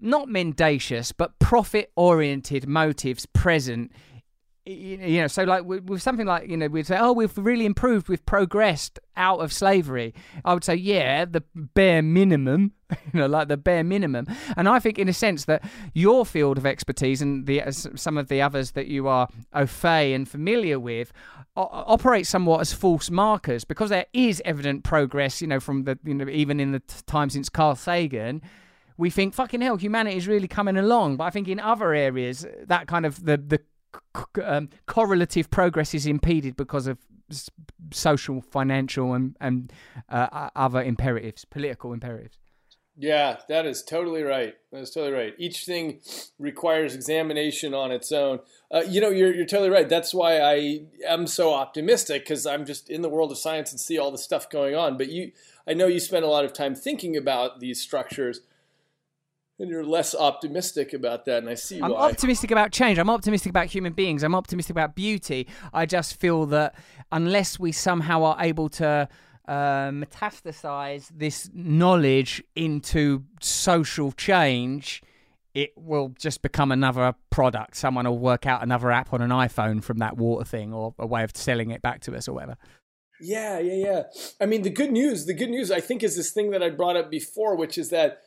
not 0.00 0.28
mendacious 0.28 1.12
but 1.12 1.36
profit 1.40 1.90
oriented 1.96 2.68
motives 2.68 3.26
present 3.26 3.90
you 4.68 5.20
know, 5.20 5.26
so 5.26 5.44
like 5.44 5.64
with 5.64 6.02
something 6.02 6.26
like 6.26 6.48
you 6.48 6.56
know, 6.56 6.66
we'd 6.68 6.86
say, 6.86 6.98
oh, 6.98 7.12
we've 7.12 7.36
really 7.38 7.64
improved, 7.64 8.08
we've 8.08 8.24
progressed 8.26 8.98
out 9.16 9.40
of 9.40 9.52
slavery. 9.52 10.14
I 10.44 10.54
would 10.54 10.64
say, 10.64 10.74
yeah, 10.74 11.24
the 11.24 11.42
bare 11.54 12.02
minimum, 12.02 12.72
you 12.90 13.20
know, 13.20 13.26
like 13.26 13.48
the 13.48 13.56
bare 13.56 13.82
minimum. 13.82 14.26
And 14.56 14.68
I 14.68 14.78
think, 14.78 14.98
in 14.98 15.08
a 15.08 15.12
sense, 15.12 15.46
that 15.46 15.64
your 15.94 16.26
field 16.26 16.58
of 16.58 16.66
expertise 16.66 17.22
and 17.22 17.46
the 17.46 17.62
uh, 17.62 17.70
some 17.70 18.18
of 18.18 18.28
the 18.28 18.42
others 18.42 18.72
that 18.72 18.86
you 18.88 19.08
are 19.08 19.28
au 19.54 19.66
fait 19.66 20.12
and 20.12 20.28
familiar 20.28 20.78
with 20.78 21.12
operate 21.56 22.26
somewhat 22.26 22.60
as 22.60 22.72
false 22.72 23.10
markers 23.10 23.64
because 23.64 23.90
there 23.90 24.06
is 24.12 24.42
evident 24.44 24.84
progress. 24.84 25.40
You 25.40 25.48
know, 25.48 25.60
from 25.60 25.84
the 25.84 25.98
you 26.04 26.14
know 26.14 26.28
even 26.28 26.60
in 26.60 26.72
the 26.72 26.82
time 27.06 27.30
since 27.30 27.48
Carl 27.48 27.74
Sagan 27.74 28.42
we 28.98 29.10
think 29.10 29.32
fucking 29.32 29.60
hell 29.60 29.76
humanity 29.76 30.16
is 30.16 30.26
really 30.26 30.48
coming 30.48 30.76
along 30.76 31.16
but 31.16 31.22
i 31.22 31.30
think 31.30 31.46
in 31.46 31.60
other 31.60 31.94
areas 31.94 32.44
uh, 32.44 32.48
that 32.66 32.88
kind 32.88 33.06
of 33.06 33.24
the 33.24 33.36
the 33.36 33.60
um, 34.42 34.68
correlative 34.86 35.50
progress 35.50 35.94
is 35.94 36.06
impeded 36.06 36.56
because 36.56 36.86
of 36.86 36.98
social, 37.92 38.40
financial, 38.40 39.14
and 39.14 39.36
and 39.40 39.72
uh, 40.08 40.50
other 40.56 40.82
imperatives, 40.82 41.44
political 41.44 41.92
imperatives. 41.92 42.38
Yeah, 43.00 43.36
that 43.48 43.64
is 43.64 43.84
totally 43.84 44.24
right. 44.24 44.54
That 44.72 44.80
is 44.80 44.90
totally 44.90 45.12
right. 45.12 45.34
Each 45.38 45.64
thing 45.64 46.00
requires 46.36 46.96
examination 46.96 47.72
on 47.72 47.92
its 47.92 48.10
own. 48.10 48.40
Uh, 48.74 48.82
you 48.88 49.00
know, 49.00 49.10
you're, 49.10 49.32
you're 49.32 49.46
totally 49.46 49.70
right. 49.70 49.88
That's 49.88 50.12
why 50.12 50.40
I 50.40 50.80
am 51.06 51.28
so 51.28 51.54
optimistic 51.54 52.24
because 52.24 52.44
I'm 52.44 52.66
just 52.66 52.90
in 52.90 53.02
the 53.02 53.08
world 53.08 53.30
of 53.30 53.38
science 53.38 53.70
and 53.70 53.78
see 53.78 53.98
all 53.98 54.10
the 54.10 54.18
stuff 54.18 54.50
going 54.50 54.74
on. 54.74 54.98
But 54.98 55.10
you, 55.10 55.30
I 55.64 55.74
know 55.74 55.86
you 55.86 56.00
spend 56.00 56.24
a 56.24 56.28
lot 56.28 56.44
of 56.44 56.52
time 56.52 56.74
thinking 56.74 57.16
about 57.16 57.60
these 57.60 57.80
structures. 57.80 58.40
And 59.58 59.68
you're 59.68 59.84
less 59.84 60.14
optimistic 60.14 60.92
about 60.92 61.24
that, 61.24 61.38
and 61.38 61.48
I 61.48 61.54
see 61.54 61.80
I'm 61.80 61.90
why. 61.90 62.10
optimistic 62.10 62.50
about 62.50 62.70
change. 62.70 62.98
I'm 62.98 63.10
optimistic 63.10 63.50
about 63.50 63.66
human 63.66 63.92
beings. 63.92 64.22
I'm 64.22 64.34
optimistic 64.34 64.70
about 64.70 64.94
beauty. 64.94 65.48
I 65.72 65.86
just 65.86 66.20
feel 66.20 66.46
that 66.46 66.74
unless 67.10 67.58
we 67.58 67.72
somehow 67.72 68.22
are 68.24 68.36
able 68.38 68.68
to 68.70 69.08
uh, 69.48 69.52
metastasize 69.52 71.10
this 71.14 71.50
knowledge 71.52 72.42
into 72.54 73.24
social 73.40 74.12
change, 74.12 75.02
it 75.54 75.72
will 75.76 76.10
just 76.10 76.42
become 76.42 76.70
another 76.70 77.14
product. 77.30 77.74
Someone 77.74 78.06
will 78.06 78.18
work 78.18 78.46
out 78.46 78.62
another 78.62 78.92
app 78.92 79.12
on 79.12 79.22
an 79.22 79.30
iPhone 79.30 79.82
from 79.82 79.98
that 79.98 80.16
water 80.16 80.44
thing 80.44 80.72
or 80.72 80.94
a 80.98 81.06
way 81.06 81.24
of 81.24 81.32
selling 81.34 81.70
it 81.70 81.82
back 81.82 82.00
to 82.02 82.14
us 82.14 82.28
or 82.28 82.34
whatever. 82.34 82.56
Yeah, 83.20 83.58
yeah, 83.58 83.74
yeah. 83.74 84.02
I 84.40 84.46
mean, 84.46 84.62
the 84.62 84.70
good 84.70 84.92
news, 84.92 85.26
the 85.26 85.34
good 85.34 85.50
news, 85.50 85.72
I 85.72 85.80
think, 85.80 86.04
is 86.04 86.14
this 86.14 86.30
thing 86.30 86.52
that 86.52 86.62
I 86.62 86.70
brought 86.70 86.96
up 86.96 87.10
before, 87.10 87.56
which 87.56 87.76
is 87.76 87.90
that 87.90 88.20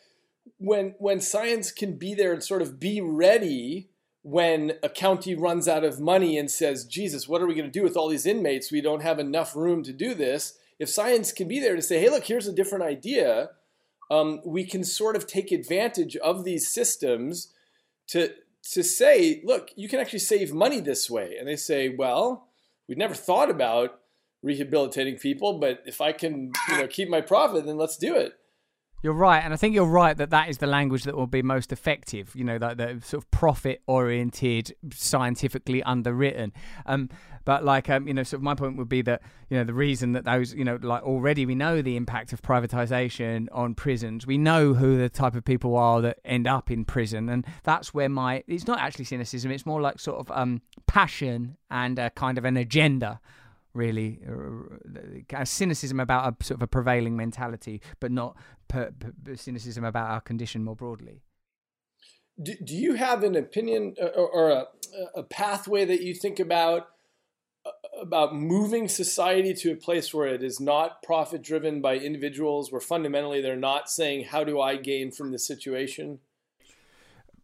when 0.58 0.96
when 1.00 1.20
science 1.20 1.72
can 1.72 1.98
be 1.98 2.14
there 2.14 2.34
and 2.34 2.44
sort 2.44 2.62
of 2.62 2.80
be 2.80 3.02
ready 3.02 3.90
when 4.24 4.74
a 4.84 4.90
county 4.90 5.34
runs 5.34 5.68
out 5.68 5.84
of 5.84 6.00
money 6.00 6.38
and 6.38 6.50
says, 6.50 6.86
"Jesus, 6.86 7.28
what 7.28 7.42
are 7.42 7.48
we 7.48 7.56
going 7.56 7.72
to 7.72 7.72
do 7.72 7.84
with 7.84 7.98
all 7.98 8.08
these 8.08 8.26
inmates? 8.26 8.72
We 8.72 8.82
don't 8.82 9.02
have 9.02 9.20
enough 9.20 9.56
room 9.56 9.84
to 9.84 9.94
do 9.94 10.14
this." 10.14 10.58
If 10.80 10.90
science 10.90 11.32
can 11.32 11.48
be 11.48 11.60
there 11.60 11.76
to 11.76 11.82
say, 11.82 12.00
"Hey, 12.00 12.10
look, 12.10 12.26
here's 12.26 12.48
a 12.48 12.54
different 12.54 12.84
idea," 12.84 13.52
um, 14.10 14.42
we 14.46 14.64
can 14.64 14.84
sort 14.84 15.16
of 15.16 15.26
take 15.26 15.52
advantage 15.52 16.16
of 16.18 16.44
these 16.44 16.68
systems 16.68 17.54
to 18.08 18.34
to 18.74 18.84
say, 18.84 19.42
"Look, 19.44 19.72
you 19.76 19.90
can 19.90 20.00
actually 20.00 20.20
save 20.20 20.54
money 20.54 20.80
this 20.80 21.10
way." 21.10 21.38
And 21.38 21.48
they 21.48 21.56
say, 21.56 21.90
"Well, 21.90 22.48
we'd 22.88 22.98
never 22.98 23.16
thought 23.16 23.50
about." 23.50 23.98
rehabilitating 24.44 25.18
people 25.18 25.60
but 25.60 25.84
if 25.86 26.02
i 26.02 26.12
can 26.12 26.52
you 26.70 26.78
know 26.78 26.88
keep 26.88 27.08
my 27.08 27.22
profit 27.22 27.64
then 27.64 27.78
let's 27.78 27.96
do 27.96 28.16
it 28.16 28.41
You're 29.04 29.14
right, 29.14 29.40
and 29.44 29.52
I 29.52 29.58
think 29.58 29.74
you're 29.74 29.86
right 29.86 30.16
that 30.16 30.30
that 30.30 30.50
is 30.50 30.60
the 30.60 30.68
language 30.68 31.06
that 31.06 31.16
will 31.16 31.26
be 31.26 31.42
most 31.42 31.72
effective. 31.72 32.32
You 32.36 32.44
know, 32.44 32.60
that 32.60 32.78
the 32.78 33.02
sort 33.04 33.24
of 33.24 33.32
profit-oriented, 33.32 34.76
scientifically 34.94 35.82
underwritten. 35.82 36.54
Um, 36.86 37.10
but 37.44 37.66
like, 37.66 37.90
um, 37.90 38.08
you 38.08 38.14
know, 38.14 38.22
sort 38.22 38.40
of 38.40 38.44
my 38.44 38.54
point 38.54 38.78
would 38.78 38.90
be 38.90 39.02
that 39.02 39.24
you 39.50 39.58
know 39.58 39.64
the 39.64 39.74
reason 39.74 40.12
that 40.12 40.26
those, 40.26 40.54
you 40.54 40.64
know, 40.64 40.78
like 40.80 41.02
already 41.02 41.48
we 41.48 41.56
know 41.56 41.82
the 41.82 41.98
impact 41.98 42.32
of 42.32 42.44
privatization 42.44 43.48
on 43.52 43.74
prisons. 43.74 44.28
We 44.28 44.38
know 44.38 44.76
who 44.76 45.00
the 45.00 45.10
type 45.10 45.34
of 45.34 45.44
people 45.44 45.76
are 45.76 46.00
that 46.02 46.20
end 46.24 46.48
up 46.48 46.70
in 46.70 46.86
prison, 46.86 47.28
and 47.28 47.44
that's 47.64 47.96
where 47.96 48.10
my 48.10 48.44
it's 48.46 48.68
not 48.68 48.80
actually 48.80 49.06
cynicism. 49.06 49.50
It's 49.50 49.66
more 49.66 49.82
like 49.82 50.00
sort 50.00 50.20
of 50.20 50.30
um, 50.30 50.62
passion 50.86 51.58
and 51.72 51.98
a 51.98 52.12
kind 52.12 52.38
of 52.38 52.46
an 52.46 52.56
agenda 52.56 53.20
really 53.74 54.20
uh, 55.34 55.46
cynicism 55.46 56.00
about 56.00 56.34
a 56.34 56.46
sort 56.46 56.58
of 56.58 56.64
a 56.64 56.68
prevailing 56.68 57.16
mentality, 57.16 57.82
but 58.00 58.12
not 58.12 58.36
per, 58.68 58.92
per, 58.92 59.36
cynicism 59.36 59.84
about 59.84 60.10
our 60.10 60.22
condition 60.22 60.64
more 60.64 60.76
broadly. 60.76 61.22
Do, 62.42 62.56
do 62.64 62.76
you 62.76 62.96
have 62.96 63.24
an 63.24 63.36
opinion 63.36 63.96
uh, 64.02 64.08
or, 64.08 64.30
or 64.30 64.50
a, 64.50 64.66
a 65.16 65.24
pathway 65.24 65.86
that 65.86 66.02
you 66.02 66.14
think 66.14 66.40
about 66.40 66.88
uh, 67.66 67.72
about 68.02 68.36
moving 68.36 68.88
society 68.88 69.54
to 69.54 69.72
a 69.72 69.76
place 69.76 70.14
where 70.14 70.28
it 70.28 70.44
is 70.44 70.60
not 70.60 71.04
profit 71.04 71.42
driven 71.42 71.82
by 71.82 71.98
individuals, 71.98 72.72
where 72.72 72.82
fundamentally 72.82 73.42
they're 73.42 73.56
not 73.56 73.90
saying, 73.90 74.26
"How 74.26 74.44
do 74.44 74.60
I 74.60 74.78
gain 74.78 75.12
from 75.12 75.32
the 75.32 75.40
situation"? 75.40 76.20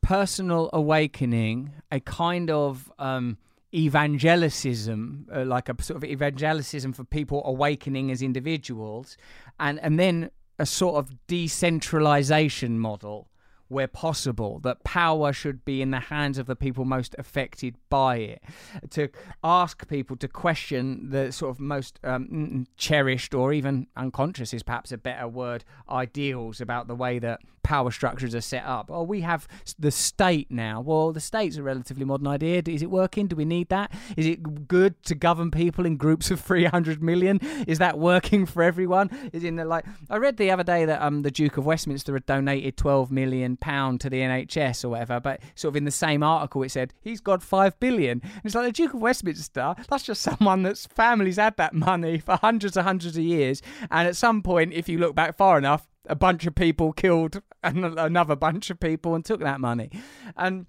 Personal 0.02 0.70
awakening, 0.74 1.74
a 1.92 2.00
kind 2.00 2.50
of 2.50 2.92
um, 2.98 3.38
evangelicism, 3.74 5.26
uh, 5.34 5.46
like 5.46 5.70
a 5.70 5.82
sort 5.84 6.04
of 6.04 6.10
evangelicism 6.10 6.96
for 6.96 7.04
people 7.04 7.42
awakening 7.46 8.12
as 8.12 8.22
individuals, 8.22 9.18
and 9.60 9.80
and 9.80 10.00
then 10.00 10.30
a 10.60 10.66
sort 10.66 10.96
of 10.96 11.14
decentralization 11.28 12.80
model 12.80 13.28
where 13.68 13.88
possible, 13.88 14.60
that 14.60 14.84
power 14.84 15.34
should 15.34 15.66
be 15.66 15.82
in 15.82 15.92
the 15.92 16.00
hands 16.00 16.38
of 16.38 16.46
the 16.46 16.56
people 16.56 16.86
most 16.86 17.16
affected 17.18 17.76
by 17.90 18.18
it. 18.18 18.44
To 18.92 19.10
ask 19.44 19.88
people 19.88 20.16
to 20.18 20.28
question 20.28 21.10
the 21.10 21.32
sort 21.32 21.52
of 21.52 21.60
most 21.60 22.00
um, 22.04 22.68
cherished 22.78 23.34
or 23.34 23.54
even 23.54 23.88
unconscious 23.96 24.54
is 24.54 24.64
perhaps 24.64 24.92
a 24.92 24.98
better 24.98 25.28
word 25.28 25.64
ideals 25.90 26.62
about 26.62 26.88
the 26.88 26.96
way 26.96 27.20
that 27.20 27.40
power 27.68 27.92
structures 27.92 28.34
are 28.34 28.40
set 28.40 28.64
up. 28.64 28.90
Oh, 28.90 29.04
we 29.04 29.22
have 29.22 29.46
the 29.78 29.92
state 29.92 30.50
now. 30.50 30.80
Well, 30.80 31.12
the 31.12 31.20
state's 31.20 31.58
a 31.58 31.64
relatively 31.64 32.06
modern 32.06 32.28
idea. 32.28 32.64
Is 32.66 32.82
it 32.82 32.90
working? 32.90 33.28
Do 33.28 33.36
we 33.36 33.44
need 33.44 33.68
that? 33.68 33.92
Is 34.16 34.26
it 34.26 34.70
good 34.70 35.04
to 35.04 35.16
govern 35.16 35.52
people 35.52 35.86
in 35.86 35.98
groups 35.98 36.32
of 36.32 36.40
300 36.50 37.04
million? 37.04 37.42
Is 37.68 37.80
that 37.80 38.00
working 38.00 38.46
for 38.46 38.64
everyone? 38.64 39.10
Is 39.34 39.44
in 39.44 39.58
the 39.58 39.66
like 39.66 39.84
I 40.10 40.16
read 40.16 40.38
the 40.38 40.50
other 40.50 40.64
day 40.64 40.86
that 40.86 41.02
um 41.02 41.24
the 41.24 41.32
Duke 41.32 41.58
of 41.58 41.66
Westminster 41.66 42.14
had 42.14 42.26
donated 42.26 42.78
12 42.78 43.12
million 43.12 43.57
pound 43.60 44.02
to 44.02 44.10
the 44.10 44.22
NHS 44.22 44.84
or 44.84 44.90
whatever, 44.90 45.20
but 45.20 45.42
sort 45.56 45.74
of 45.74 45.76
in 45.78 45.86
the 45.86 45.92
same 45.92 46.24
article 46.24 46.64
it 46.64 46.72
said 46.72 46.94
he's 47.02 47.22
got 47.22 47.44
5 47.44 47.80
billion. 47.80 48.22
And 48.24 48.42
it's 48.44 48.56
like 48.56 48.66
the 48.66 48.72
Duke 48.72 48.94
of 48.94 49.02
Westminster, 49.02 49.76
that's 49.90 50.04
just 50.04 50.22
someone 50.22 50.64
that's 50.64 50.86
families 50.88 51.38
had 51.38 51.58
that 51.58 51.74
money 51.74 52.20
for 52.20 52.38
hundreds 52.38 52.78
and 52.78 52.86
hundreds 52.86 53.18
of 53.18 53.24
years 53.24 53.62
and 53.92 54.08
at 54.08 54.16
some 54.16 54.42
point 54.42 54.74
if 54.74 54.90
you 54.90 54.98
look 54.98 55.16
back 55.16 55.36
far 55.36 55.58
enough 55.58 55.88
a 56.10 56.16
bunch 56.16 56.46
of 56.46 56.56
people 56.56 56.94
killed 56.94 57.42
another 57.64 58.36
bunch 58.36 58.70
of 58.70 58.80
people 58.80 59.16
and 59.16 59.26
took 59.26 59.42
that 59.42 59.60
money. 59.60 59.90
And 60.36 60.66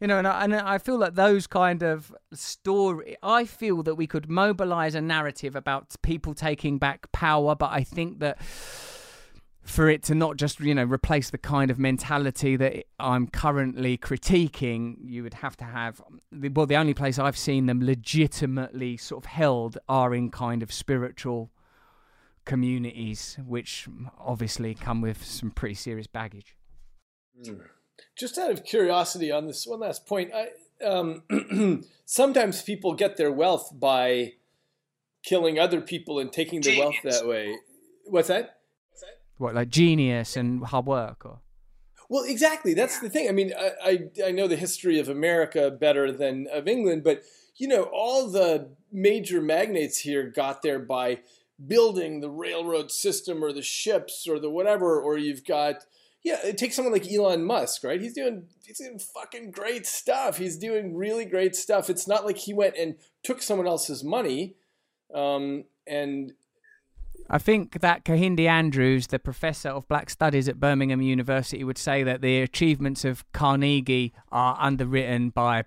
you 0.00 0.06
know, 0.06 0.16
and 0.16 0.26
I, 0.26 0.44
and 0.44 0.54
I 0.54 0.78
feel 0.78 0.98
that 0.98 1.14
those 1.14 1.46
kind 1.46 1.82
of 1.82 2.14
story, 2.32 3.16
I 3.22 3.44
feel 3.44 3.82
that 3.82 3.96
we 3.96 4.06
could 4.06 4.30
mobilize 4.30 4.94
a 4.94 5.00
narrative 5.02 5.54
about 5.54 5.94
people 6.00 6.32
taking 6.32 6.78
back 6.78 7.12
power, 7.12 7.54
but 7.54 7.70
I 7.70 7.84
think 7.84 8.20
that 8.20 8.40
for 9.70 9.88
it 9.88 10.02
to 10.02 10.14
not 10.14 10.36
just 10.36 10.60
you 10.60 10.74
know 10.74 10.84
replace 10.84 11.30
the 11.30 11.38
kind 11.38 11.70
of 11.70 11.78
mentality 11.78 12.56
that 12.56 12.84
I'm 12.98 13.28
currently 13.28 13.96
critiquing, 13.96 14.96
you 15.02 15.22
would 15.22 15.34
have 15.34 15.56
to 15.58 15.64
have 15.64 16.02
well 16.32 16.66
the 16.66 16.76
only 16.76 16.94
place 16.94 17.18
I've 17.18 17.38
seen 17.38 17.66
them 17.66 17.84
legitimately 17.84 18.96
sort 18.96 19.24
of 19.24 19.30
held 19.30 19.78
are 19.88 20.14
in 20.14 20.30
kind 20.30 20.62
of 20.62 20.72
spiritual 20.72 21.50
communities, 22.44 23.38
which 23.46 23.88
obviously 24.18 24.74
come 24.74 25.00
with 25.00 25.24
some 25.24 25.50
pretty 25.50 25.74
serious 25.74 26.06
baggage. 26.06 26.56
Just 28.16 28.38
out 28.38 28.50
of 28.50 28.64
curiosity 28.64 29.30
on 29.30 29.46
this 29.46 29.66
one 29.66 29.80
last 29.80 30.06
point, 30.06 30.32
I, 30.34 30.48
um, 30.84 31.22
sometimes 32.04 32.62
people 32.62 32.94
get 32.94 33.16
their 33.16 33.30
wealth 33.30 33.70
by 33.72 34.32
killing 35.22 35.58
other 35.58 35.80
people 35.80 36.18
and 36.18 36.32
taking 36.32 36.60
the 36.60 36.78
wealth 36.78 36.96
that 37.04 37.26
way. 37.26 37.56
What's 38.06 38.28
that? 38.28 38.59
What, 39.40 39.54
like 39.54 39.68
genius 39.68 40.36
and 40.36 40.64
hard 40.64 40.86
work, 40.86 41.24
or? 41.24 41.40
Well, 42.08 42.24
exactly. 42.24 42.74
That's 42.74 42.98
the 42.98 43.08
thing. 43.08 43.28
I 43.28 43.32
mean, 43.32 43.52
I, 43.58 43.70
I, 43.82 44.26
I 44.26 44.30
know 44.32 44.48
the 44.48 44.56
history 44.56 44.98
of 44.98 45.08
America 45.08 45.70
better 45.70 46.12
than 46.12 46.46
of 46.52 46.68
England, 46.68 47.04
but 47.04 47.22
you 47.56 47.68
know, 47.68 47.84
all 47.84 48.28
the 48.28 48.70
major 48.92 49.40
magnates 49.40 49.98
here 49.98 50.24
got 50.24 50.62
there 50.62 50.78
by 50.78 51.20
building 51.66 52.20
the 52.20 52.30
railroad 52.30 52.90
system 52.90 53.44
or 53.44 53.52
the 53.52 53.62
ships 53.62 54.26
or 54.28 54.38
the 54.38 54.50
whatever, 54.50 55.00
or 55.00 55.16
you've 55.16 55.44
got 55.44 55.84
yeah, 56.22 56.38
it 56.44 56.58
takes 56.58 56.76
someone 56.76 56.92
like 56.92 57.10
Elon 57.10 57.44
Musk, 57.44 57.82
right? 57.82 58.00
He's 58.00 58.12
doing 58.12 58.44
he's 58.62 58.78
doing 58.78 58.98
fucking 58.98 59.52
great 59.52 59.86
stuff. 59.86 60.36
He's 60.36 60.58
doing 60.58 60.94
really 60.94 61.24
great 61.24 61.56
stuff. 61.56 61.88
It's 61.88 62.06
not 62.06 62.26
like 62.26 62.36
he 62.36 62.52
went 62.52 62.76
and 62.76 62.96
took 63.22 63.40
someone 63.40 63.66
else's 63.66 64.04
money, 64.04 64.56
um, 65.14 65.64
and 65.86 66.32
I 67.32 67.38
think 67.38 67.80
that 67.80 68.04
Kehinde 68.04 68.46
Andrews, 68.46 69.06
the 69.06 69.20
professor 69.20 69.68
of 69.68 69.86
Black 69.86 70.10
Studies 70.10 70.48
at 70.48 70.58
Birmingham 70.58 71.00
University, 71.00 71.62
would 71.62 71.78
say 71.78 72.02
that 72.02 72.22
the 72.22 72.42
achievements 72.42 73.04
of 73.04 73.24
Carnegie 73.32 74.12
are 74.32 74.56
underwritten 74.58 75.30
by 75.30 75.64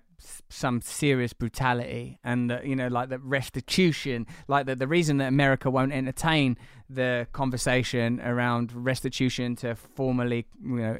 some 0.48 0.80
serious 0.80 1.32
brutality 1.32 2.18
and 2.24 2.50
that 2.50 2.66
you 2.66 2.74
know 2.74 2.88
like 2.88 3.10
the 3.10 3.18
restitution 3.18 4.26
like 4.48 4.64
that 4.64 4.78
the 4.78 4.86
reason 4.86 5.18
that 5.18 5.26
america 5.26 5.70
won't 5.70 5.92
entertain 5.92 6.56
the 6.88 7.26
conversation 7.32 8.18
around 8.22 8.72
restitution 8.72 9.54
to 9.54 9.74
formerly 9.74 10.46
you 10.62 10.76
know 10.76 10.98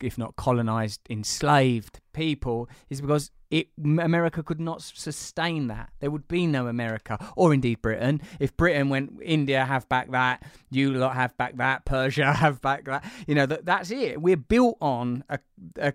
if 0.00 0.18
not 0.18 0.34
colonized 0.34 1.00
enslaved 1.08 2.00
people 2.12 2.68
is 2.90 3.00
because 3.00 3.30
it 3.50 3.68
America 3.78 4.42
could 4.42 4.60
not 4.60 4.82
sustain 4.82 5.68
that. 5.68 5.90
There 6.00 6.10
would 6.10 6.28
be 6.28 6.46
no 6.46 6.66
America, 6.66 7.18
or 7.36 7.54
indeed 7.54 7.80
Britain. 7.82 8.20
If 8.40 8.56
Britain 8.56 8.88
went, 8.88 9.20
India 9.22 9.64
have 9.64 9.88
back 9.88 10.10
that, 10.10 10.42
you 10.70 10.92
lot 10.92 11.14
have 11.14 11.36
back 11.36 11.56
that, 11.56 11.84
Persia 11.84 12.32
have 12.34 12.60
back 12.60 12.84
that. 12.86 13.04
You 13.26 13.34
know 13.34 13.46
that 13.46 13.64
that's 13.64 13.90
it. 13.90 14.20
We're 14.20 14.36
built 14.36 14.78
on 14.80 15.24
a, 15.28 15.38
a 15.78 15.92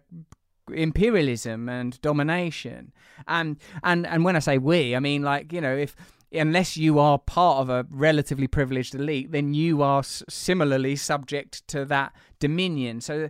imperialism 0.74 1.68
and 1.70 2.00
domination. 2.02 2.94
And 3.28 3.58
and 3.84 4.08
and 4.08 4.24
when 4.24 4.36
I 4.36 4.40
say 4.40 4.58
we, 4.58 4.96
I 4.96 5.00
mean 5.00 5.24
like 5.24 5.52
you 5.52 5.62
know 5.62 5.76
if 5.76 5.96
unless 6.32 6.78
you 6.78 7.00
are 7.00 7.20
part 7.20 7.60
of 7.60 7.70
a 7.70 7.86
relatively 7.90 8.48
privileged 8.48 8.96
elite, 8.96 9.32
then 9.32 9.54
you 9.54 9.82
are 9.82 10.04
similarly 10.04 10.96
subject 10.96 11.68
to 11.68 11.84
that 11.86 12.14
dominion. 12.40 13.02
So 13.02 13.30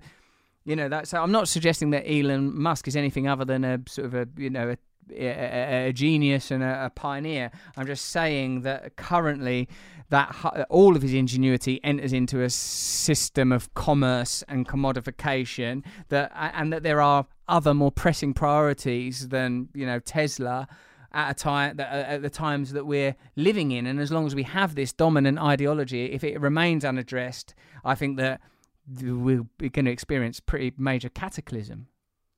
you 0.65 0.75
know 0.75 0.89
that. 0.89 1.08
So 1.08 1.22
I'm 1.22 1.32
not 1.32 1.48
suggesting 1.48 1.91
that 1.91 2.10
Elon 2.10 2.60
Musk 2.60 2.88
is 2.88 2.96
anything 2.96 3.27
other 3.27 3.46
than 3.46 3.63
a 3.63 3.80
sort 3.88 4.06
of 4.08 4.13
a 4.13 4.27
you 4.38 4.50
know 4.50 4.72
a 4.72 4.77
a, 5.10 5.88
a 5.89 5.94
genius 5.94 6.51
and 6.51 6.63
a, 6.63 6.86
a 6.86 6.89
pioneer. 6.89 7.51
I'm 7.75 7.88
just 7.88 8.06
saying 8.06 8.62
that 8.62 8.96
currently 8.96 9.68
that 10.10 10.65
all 10.70 10.96
of 10.96 11.01
his 11.01 11.13
ingenuity 11.13 11.80
enters 11.84 12.13
into 12.13 12.41
a 12.41 12.50
system 12.50 13.51
of 13.51 13.74
commerce 13.74 14.44
and 14.48 14.68
commodification 14.68 15.84
that 16.10 16.32
and 16.36 16.72
that 16.74 16.84
there 16.84 17.01
are 17.01 17.25
other 17.48 17.74
more 17.74 17.91
pressing 17.91 18.34
priorities 18.34 19.30
than 19.30 19.70
you 19.74 19.86
know 19.86 20.00
Tesla 20.00 20.68
at 21.13 21.32
a 21.32 21.34
time 21.34 21.75
uh, 21.80 21.84
at 21.84 22.22
the 22.22 22.30
times 22.30 22.74
that 22.74 22.86
we're 22.86 23.15
living 23.36 23.72
in 23.72 23.86
and 23.86 24.00
as 24.00 24.12
long 24.12 24.25
as 24.25 24.36
we 24.36 24.44
have 24.44 24.75
this 24.75 24.94
dominant 24.94 25.39
ideology 25.39 26.06
if 26.06 26.24
it 26.24 26.39
remains 26.39 26.86
unaddressed 26.86 27.53
i 27.84 27.94
think 27.94 28.15
that 28.15 28.39
we're 28.88 29.45
going 29.59 29.85
to 29.85 29.91
experience 29.91 30.39
pretty 30.39 30.73
major 30.77 31.09
cataclysm 31.09 31.88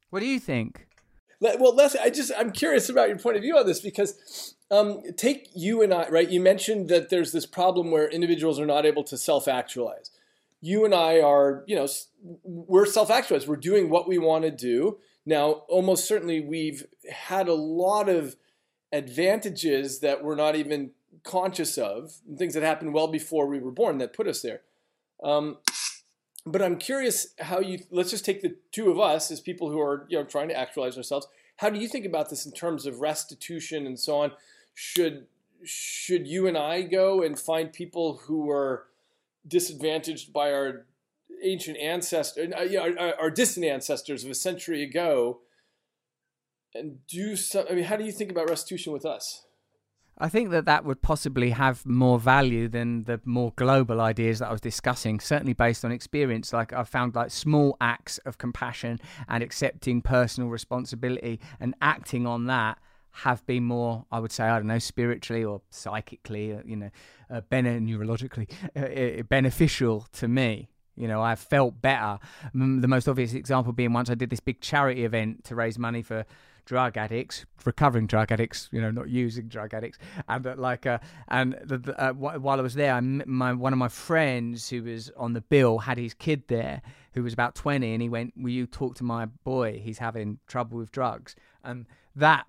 what 0.09 0.19
do 0.19 0.25
you 0.25 0.39
think 0.39 0.88
Well, 1.59 1.75
Leslie, 1.75 2.00
I 2.00 2.09
just 2.09 2.31
I'm 2.38 2.51
curious 2.51 2.88
about 2.88 3.09
your 3.09 3.17
point 3.19 3.35
of 3.35 3.41
view 3.41 3.57
on 3.57 3.67
this 3.67 3.81
because 3.81 4.55
um, 4.71 5.01
take 5.17 5.50
you 5.53 5.81
and 5.81 5.93
I, 5.93 6.07
right? 6.07 6.29
You 6.29 6.39
mentioned 6.39 6.88
that 6.88 7.09
there's 7.09 7.33
this 7.33 7.45
problem 7.45 7.91
where 7.91 8.07
individuals 8.07 8.62
are 8.62 8.65
not 8.65 8.85
able 8.85 9.03
to 9.03 9.17
self-actualize. 9.17 10.09
You 10.62 10.85
and 10.85 10.95
I 10.95 11.19
are, 11.19 11.65
you 11.67 11.75
know, 11.75 11.88
we're 12.43 12.85
self-actualized. 12.85 13.47
We're 13.47 13.57
doing 13.57 13.89
what 13.89 14.07
we 14.07 14.17
want 14.17 14.45
to 14.45 14.51
do. 14.51 15.00
Now, 15.25 15.63
almost 15.67 16.07
certainly, 16.07 16.39
we've 16.39 16.85
had 17.12 17.50
a 17.50 17.53
lot 17.53 18.07
of 18.07 18.38
advantages 18.93 20.00
that 20.00 20.23
we're 20.23 20.35
not 20.35 20.55
even 20.55 20.91
conscious 21.23 21.77
of, 21.77 22.13
things 22.38 22.53
that 22.53 22.63
happened 22.63 22.93
well 22.93 23.07
before 23.07 23.47
we 23.47 23.59
were 23.59 23.71
born 23.71 23.97
that 23.97 24.13
put 24.13 24.27
us 24.27 24.41
there. 24.41 24.62
Um, 25.21 25.57
but 26.45 26.62
I'm 26.62 26.77
curious 26.77 27.27
how 27.39 27.59
you 27.59 27.79
let's 27.89 28.12
just 28.12 28.25
take 28.25 28.41
the 28.41 28.55
two 28.71 28.91
of 28.91 29.00
us 29.00 29.31
as 29.31 29.39
people 29.39 29.69
who 29.69 29.79
are 29.79 30.05
you 30.09 30.17
know 30.17 30.25
trying 30.25 30.50
to 30.50 30.57
actualize 30.57 30.97
ourselves. 30.97 31.27
How 31.57 31.69
do 31.69 31.79
you 31.79 31.88
think 31.88 32.05
about 32.05 32.29
this 32.29 32.45
in 32.45 32.51
terms 32.51 32.85
of 32.85 33.00
restitution 33.00 33.85
and 33.85 34.00
so 34.00 34.17
on? 34.17 34.31
Should 34.73 35.27
should 35.63 36.27
you 36.27 36.47
and 36.47 36.57
I 36.57 36.81
go 36.81 37.21
and 37.21 37.39
find 37.39 37.71
people 37.71 38.21
who 38.25 38.41
were 38.41 38.88
disadvantaged 39.47 40.33
by 40.33 40.51
our 40.51 40.85
ancient 41.41 41.77
ancestors, 41.77 42.51
uh, 42.57 42.62
you 42.62 42.77
know, 42.77 42.95
our, 42.97 43.15
our 43.19 43.31
distant 43.31 43.65
ancestors 43.65 44.23
of 44.23 44.31
a 44.31 44.35
century 44.35 44.83
ago, 44.83 45.39
and 46.73 47.05
do 47.07 47.35
some? 47.38 47.65
I 47.69 47.73
mean, 47.73 47.85
how 47.85 47.95
do 47.95 48.03
you 48.03 48.12
think 48.12 48.31
about 48.31 48.50
restitution 48.50 48.91
with 48.91 49.05
us? 49.05 49.45
I 50.17 50.29
think 50.29 50.51
that 50.51 50.65
that 50.65 50.86
would 50.86 51.01
possibly 51.01 51.50
have 51.51 51.86
more 51.86 52.20
value 52.20 52.67
than 52.67 53.05
the 53.05 53.20
more 53.25 53.51
global 53.55 54.00
ideas 54.00 54.39
that 54.39 54.50
I 54.50 54.51
was 54.51 54.62
discussing, 54.62 55.20
certainly 55.20 55.53
based 55.53 55.84
on 55.84 55.91
experience. 55.91 56.53
Like 56.53 56.72
I've 56.72 56.89
found 56.89 57.15
like 57.15 57.32
small 57.32 57.75
acts 57.82 58.20
of 58.20 58.38
compassion 58.38 59.00
and 59.27 59.43
accepting 59.43 60.01
personal 60.01 60.50
responsibility 60.50 61.39
and 61.60 61.74
acting 61.82 62.27
on 62.27 62.46
that 62.46 62.77
have 63.17 63.46
been 63.46 63.63
more, 63.63 64.05
I 64.12 64.20
would 64.20 64.32
say, 64.32 64.43
I 64.43 64.58
don't 64.58 64.67
know, 64.67 64.79
spiritually 64.79 65.43
or 65.43 65.62
psychically, 65.70 66.53
uh, 66.53 66.62
you 66.65 66.75
know, 66.75 66.89
uh, 67.29 67.41
bene- 67.41 67.79
neurologically 67.79 68.51
uh, 68.75 69.20
uh, 69.20 69.24
beneficial 69.24 70.08
to 70.13 70.27
me. 70.27 70.70
You 70.96 71.08
know, 71.08 71.22
I've 71.22 71.39
felt 71.39 71.82
better. 71.82 72.20
The 72.53 72.88
most 72.88 73.08
obvious 73.08 73.34
example 73.34 73.74
being 73.74 73.93
once 73.93 74.12
I 74.12 74.15
did 74.15 74.29
this 74.29 74.39
big 74.39 74.62
charity 74.62 75.05
event 75.05 75.43
to 75.46 75.55
raise 75.55 75.79
money 75.79 76.03
for 76.03 76.24
drug 76.65 76.98
addicts, 76.98 77.46
recovering 77.65 78.08
drug 78.08 78.32
addicts, 78.32 78.70
you 78.72 78.82
know, 78.82 78.91
not 78.91 79.10
using 79.10 79.48
drug 79.48 79.74
addicts, 79.74 79.98
and 80.27 80.46
uh, 80.46 80.55
like, 80.58 80.86
uh, 80.86 81.00
and 81.27 81.58
the, 81.63 81.77
the, 81.77 82.01
uh, 82.01 82.13
wh- 82.13 82.41
while 82.41 82.60
I 82.60 82.63
was 82.63 82.75
there, 82.75 82.93
I 82.93 83.00
my 83.00 83.53
one 83.53 83.74
of 83.74 83.79
my 83.79 83.89
friends 83.89 84.70
who 84.70 84.84
was 84.84 85.12
on 85.17 85.34
the 85.34 85.41
bill 85.41 85.79
had 85.79 85.98
his 85.98 86.13
kid 86.13 86.43
there, 86.48 86.82
who 87.13 87.24
was 87.24 87.34
about 87.34 87.55
twenty, 87.55 87.93
and 87.93 88.01
he 88.01 88.10
went, 88.10 88.34
"Will 88.38 88.51
you 88.51 88.65
talk 88.67 88.96
to 88.96 89.03
my 89.03 89.25
boy? 89.25 89.82
He's 89.84 90.00
having 90.00 90.39
trouble 90.48 90.77
with 90.77 90.91
drugs." 90.91 91.36
And 91.63 91.86
that 92.15 92.46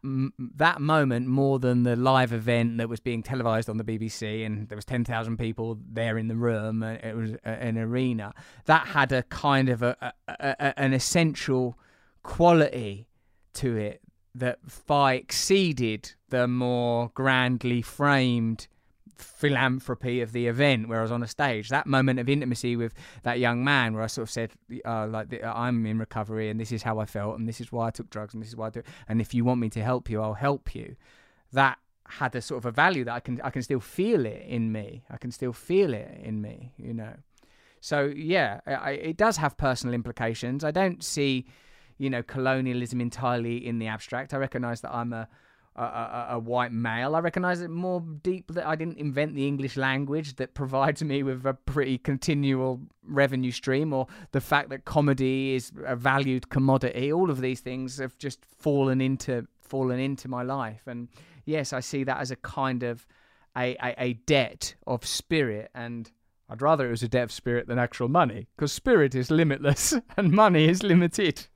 that 0.56 0.80
moment, 0.80 1.26
more 1.26 1.58
than 1.58 1.84
the 1.84 1.96
live 1.96 2.32
event 2.32 2.78
that 2.78 2.88
was 2.88 3.00
being 3.00 3.22
televised 3.22 3.70
on 3.70 3.78
the 3.78 3.84
BBC, 3.84 4.44
and 4.44 4.68
there 4.68 4.76
was 4.76 4.84
ten 4.84 5.04
thousand 5.04 5.38
people 5.38 5.78
there 5.90 6.18
in 6.18 6.28
the 6.28 6.36
room, 6.36 6.82
uh, 6.82 6.92
it 7.02 7.16
was 7.16 7.32
an 7.44 7.78
arena. 7.78 8.34
That 8.66 8.88
had 8.88 9.12
a 9.12 9.22
kind 9.24 9.68
of 9.68 9.82
a, 9.82 9.96
a, 10.28 10.34
a 10.58 10.78
an 10.78 10.92
essential 10.92 11.78
quality 12.22 13.06
to 13.54 13.76
it 13.76 14.00
that 14.34 14.58
far 14.68 15.14
exceeded 15.14 16.12
the 16.30 16.48
more 16.48 17.10
grandly 17.14 17.82
framed 17.82 18.66
philanthropy 19.16 20.20
of 20.20 20.32
the 20.32 20.46
event 20.48 20.88
where 20.88 20.98
I 20.98 21.02
was 21.02 21.12
on 21.12 21.22
a 21.22 21.28
stage. 21.28 21.68
That 21.68 21.86
moment 21.86 22.18
of 22.18 22.28
intimacy 22.28 22.76
with 22.76 22.94
that 23.22 23.38
young 23.38 23.64
man 23.64 23.94
where 23.94 24.02
I 24.02 24.06
sort 24.08 24.24
of 24.28 24.30
said, 24.30 24.50
uh, 24.84 25.06
like, 25.06 25.40
I'm 25.44 25.86
in 25.86 25.98
recovery 25.98 26.50
and 26.50 26.58
this 26.58 26.72
is 26.72 26.82
how 26.82 26.98
I 26.98 27.06
felt 27.06 27.38
and 27.38 27.48
this 27.48 27.60
is 27.60 27.70
why 27.70 27.86
I 27.88 27.90
took 27.90 28.10
drugs 28.10 28.34
and 28.34 28.42
this 28.42 28.48
is 28.50 28.56
why 28.56 28.66
I 28.66 28.70
do 28.70 28.80
it. 28.80 28.86
And 29.08 29.20
if 29.20 29.32
you 29.34 29.44
want 29.44 29.60
me 29.60 29.70
to 29.70 29.82
help 29.82 30.10
you, 30.10 30.20
I'll 30.20 30.34
help 30.34 30.74
you. 30.74 30.96
That 31.52 31.78
had 32.08 32.34
a 32.34 32.42
sort 32.42 32.58
of 32.58 32.66
a 32.66 32.70
value 32.70 33.04
that 33.04 33.14
I 33.14 33.20
can 33.20 33.40
I 33.42 33.50
can 33.50 33.62
still 33.62 33.80
feel 33.80 34.26
it 34.26 34.44
in 34.46 34.72
me. 34.72 35.04
I 35.08 35.16
can 35.16 35.30
still 35.30 35.52
feel 35.52 35.94
it 35.94 36.20
in 36.22 36.42
me, 36.42 36.72
you 36.76 36.92
know. 36.92 37.14
So 37.80 38.12
yeah, 38.14 38.60
I- 38.66 38.92
it 38.92 39.16
does 39.16 39.36
have 39.38 39.56
personal 39.56 39.94
implications. 39.94 40.64
I 40.64 40.70
don't 40.70 41.02
see, 41.04 41.46
you 42.04 42.10
know, 42.10 42.22
colonialism 42.22 43.00
entirely 43.00 43.66
in 43.66 43.78
the 43.78 43.86
abstract. 43.86 44.34
I 44.34 44.36
recognise 44.36 44.82
that 44.82 44.94
I'm 44.94 45.12
a 45.14 45.26
a, 45.76 45.82
a, 45.82 46.26
a 46.32 46.38
white 46.38 46.72
male. 46.72 47.16
I 47.16 47.18
recognise 47.18 47.60
it 47.60 47.70
more 47.70 48.00
deep 48.00 48.52
that 48.52 48.64
I 48.66 48.76
didn't 48.76 48.98
invent 48.98 49.34
the 49.34 49.46
English 49.46 49.76
language 49.76 50.36
that 50.36 50.54
provides 50.60 51.02
me 51.02 51.22
with 51.22 51.44
a 51.46 51.54
pretty 51.54 51.98
continual 51.98 52.80
revenue 53.02 53.50
stream, 53.50 53.92
or 53.92 54.06
the 54.32 54.40
fact 54.40 54.68
that 54.70 54.84
comedy 54.84 55.54
is 55.54 55.72
a 55.84 55.96
valued 55.96 56.48
commodity. 56.48 57.12
All 57.12 57.30
of 57.30 57.40
these 57.40 57.60
things 57.60 57.98
have 57.98 58.16
just 58.18 58.44
fallen 58.44 59.00
into 59.00 59.46
fallen 59.60 59.98
into 59.98 60.28
my 60.28 60.42
life, 60.42 60.82
and 60.86 61.08
yes, 61.44 61.72
I 61.72 61.80
see 61.80 62.04
that 62.04 62.20
as 62.20 62.30
a 62.30 62.36
kind 62.36 62.82
of 62.82 63.06
a, 63.56 63.74
a, 63.82 63.94
a 63.98 64.12
debt 64.12 64.74
of 64.86 65.04
spirit 65.04 65.70
and. 65.74 66.10
I'd 66.46 66.60
rather 66.60 66.86
it 66.86 66.90
was 66.90 67.02
a 67.02 67.08
debt 67.08 67.22
of 67.22 67.32
spirit 67.32 67.68
than 67.68 67.78
actual 67.78 68.06
money, 68.06 68.48
because 68.54 68.70
spirit 68.70 69.14
is 69.14 69.30
limitless 69.30 69.94
and 70.18 70.30
money 70.30 70.68
is 70.68 70.82
limited. 70.82 71.46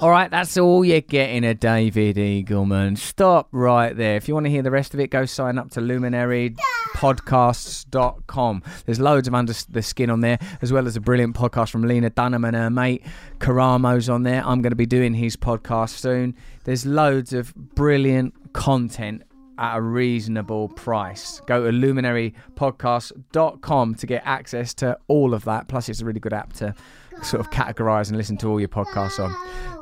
All 0.00 0.10
right, 0.10 0.30
that's 0.30 0.56
all 0.56 0.84
you're 0.84 1.00
getting 1.00 1.42
a 1.44 1.54
David 1.54 2.16
Eagleman. 2.16 2.96
Stop 2.96 3.48
right 3.52 3.96
there. 3.96 4.16
If 4.16 4.28
you 4.28 4.34
want 4.34 4.46
to 4.46 4.50
hear 4.50 4.62
the 4.62 4.70
rest 4.70 4.94
of 4.94 5.00
it, 5.00 5.10
go 5.10 5.26
sign 5.26 5.58
up 5.58 5.70
to 5.72 5.80
luminarypodcasts.com. 5.80 8.62
There's 8.86 9.00
loads 9.00 9.28
of 9.28 9.34
Under 9.34 9.52
the 9.68 9.82
Skin 9.82 10.08
on 10.10 10.20
there, 10.20 10.38
as 10.62 10.72
well 10.72 10.86
as 10.86 10.96
a 10.96 11.00
brilliant 11.00 11.36
podcast 11.36 11.70
from 11.70 11.82
Lena 11.82 12.08
Dunham 12.10 12.44
and 12.44 12.56
her 12.56 12.70
mate 12.70 13.04
Karamo's 13.38 14.08
on 14.08 14.22
there. 14.22 14.46
I'm 14.46 14.62
going 14.62 14.70
to 14.70 14.76
be 14.76 14.86
doing 14.86 15.14
his 15.14 15.36
podcast 15.36 15.90
soon. 15.90 16.34
There's 16.64 16.86
loads 16.86 17.32
of 17.32 17.52
brilliant 17.54 18.52
content 18.52 19.22
at 19.58 19.76
a 19.76 19.80
reasonable 19.80 20.68
price. 20.70 21.40
Go 21.46 21.64
to 21.64 21.70
luminarypodcast.com 21.76 23.94
to 23.96 24.06
get 24.06 24.22
access 24.24 24.72
to 24.74 24.96
all 25.08 25.34
of 25.34 25.42
that. 25.44 25.66
Plus, 25.68 25.88
it's 25.88 26.00
a 26.00 26.04
really 26.04 26.20
good 26.20 26.32
app 26.32 26.52
to 26.54 26.74
sort 27.22 27.40
of 27.40 27.50
categorize 27.50 28.08
and 28.08 28.16
listen 28.16 28.36
to 28.38 28.48
all 28.48 28.58
your 28.58 28.68
podcasts 28.68 29.22
on. 29.22 29.34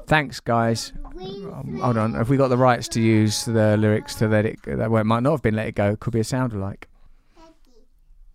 Thanks, 0.07 0.41
guys. 0.41 0.93
Um, 1.21 1.79
hold 1.81 1.97
on. 1.97 2.15
Have 2.15 2.31
we 2.31 2.37
got 2.37 2.49
the 2.49 2.57
rights 2.57 2.89
to 2.89 3.01
use 3.01 3.45
the 3.45 3.77
lyrics 3.77 4.15
to 4.17 4.29
Let 4.29 4.47
It? 4.47 4.59
That 4.65 4.91
it 4.91 5.05
might 5.05 5.23
not 5.23 5.33
have 5.33 5.43
been 5.43 5.55
Let 5.55 5.69
It 5.69 5.75
Go. 5.75 5.97
Could 5.97 6.13
be 6.13 6.21
a 6.21 6.25
sound 6.25 6.53
alike. 6.53 6.89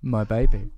My 0.01 0.23
baby. 0.23 0.69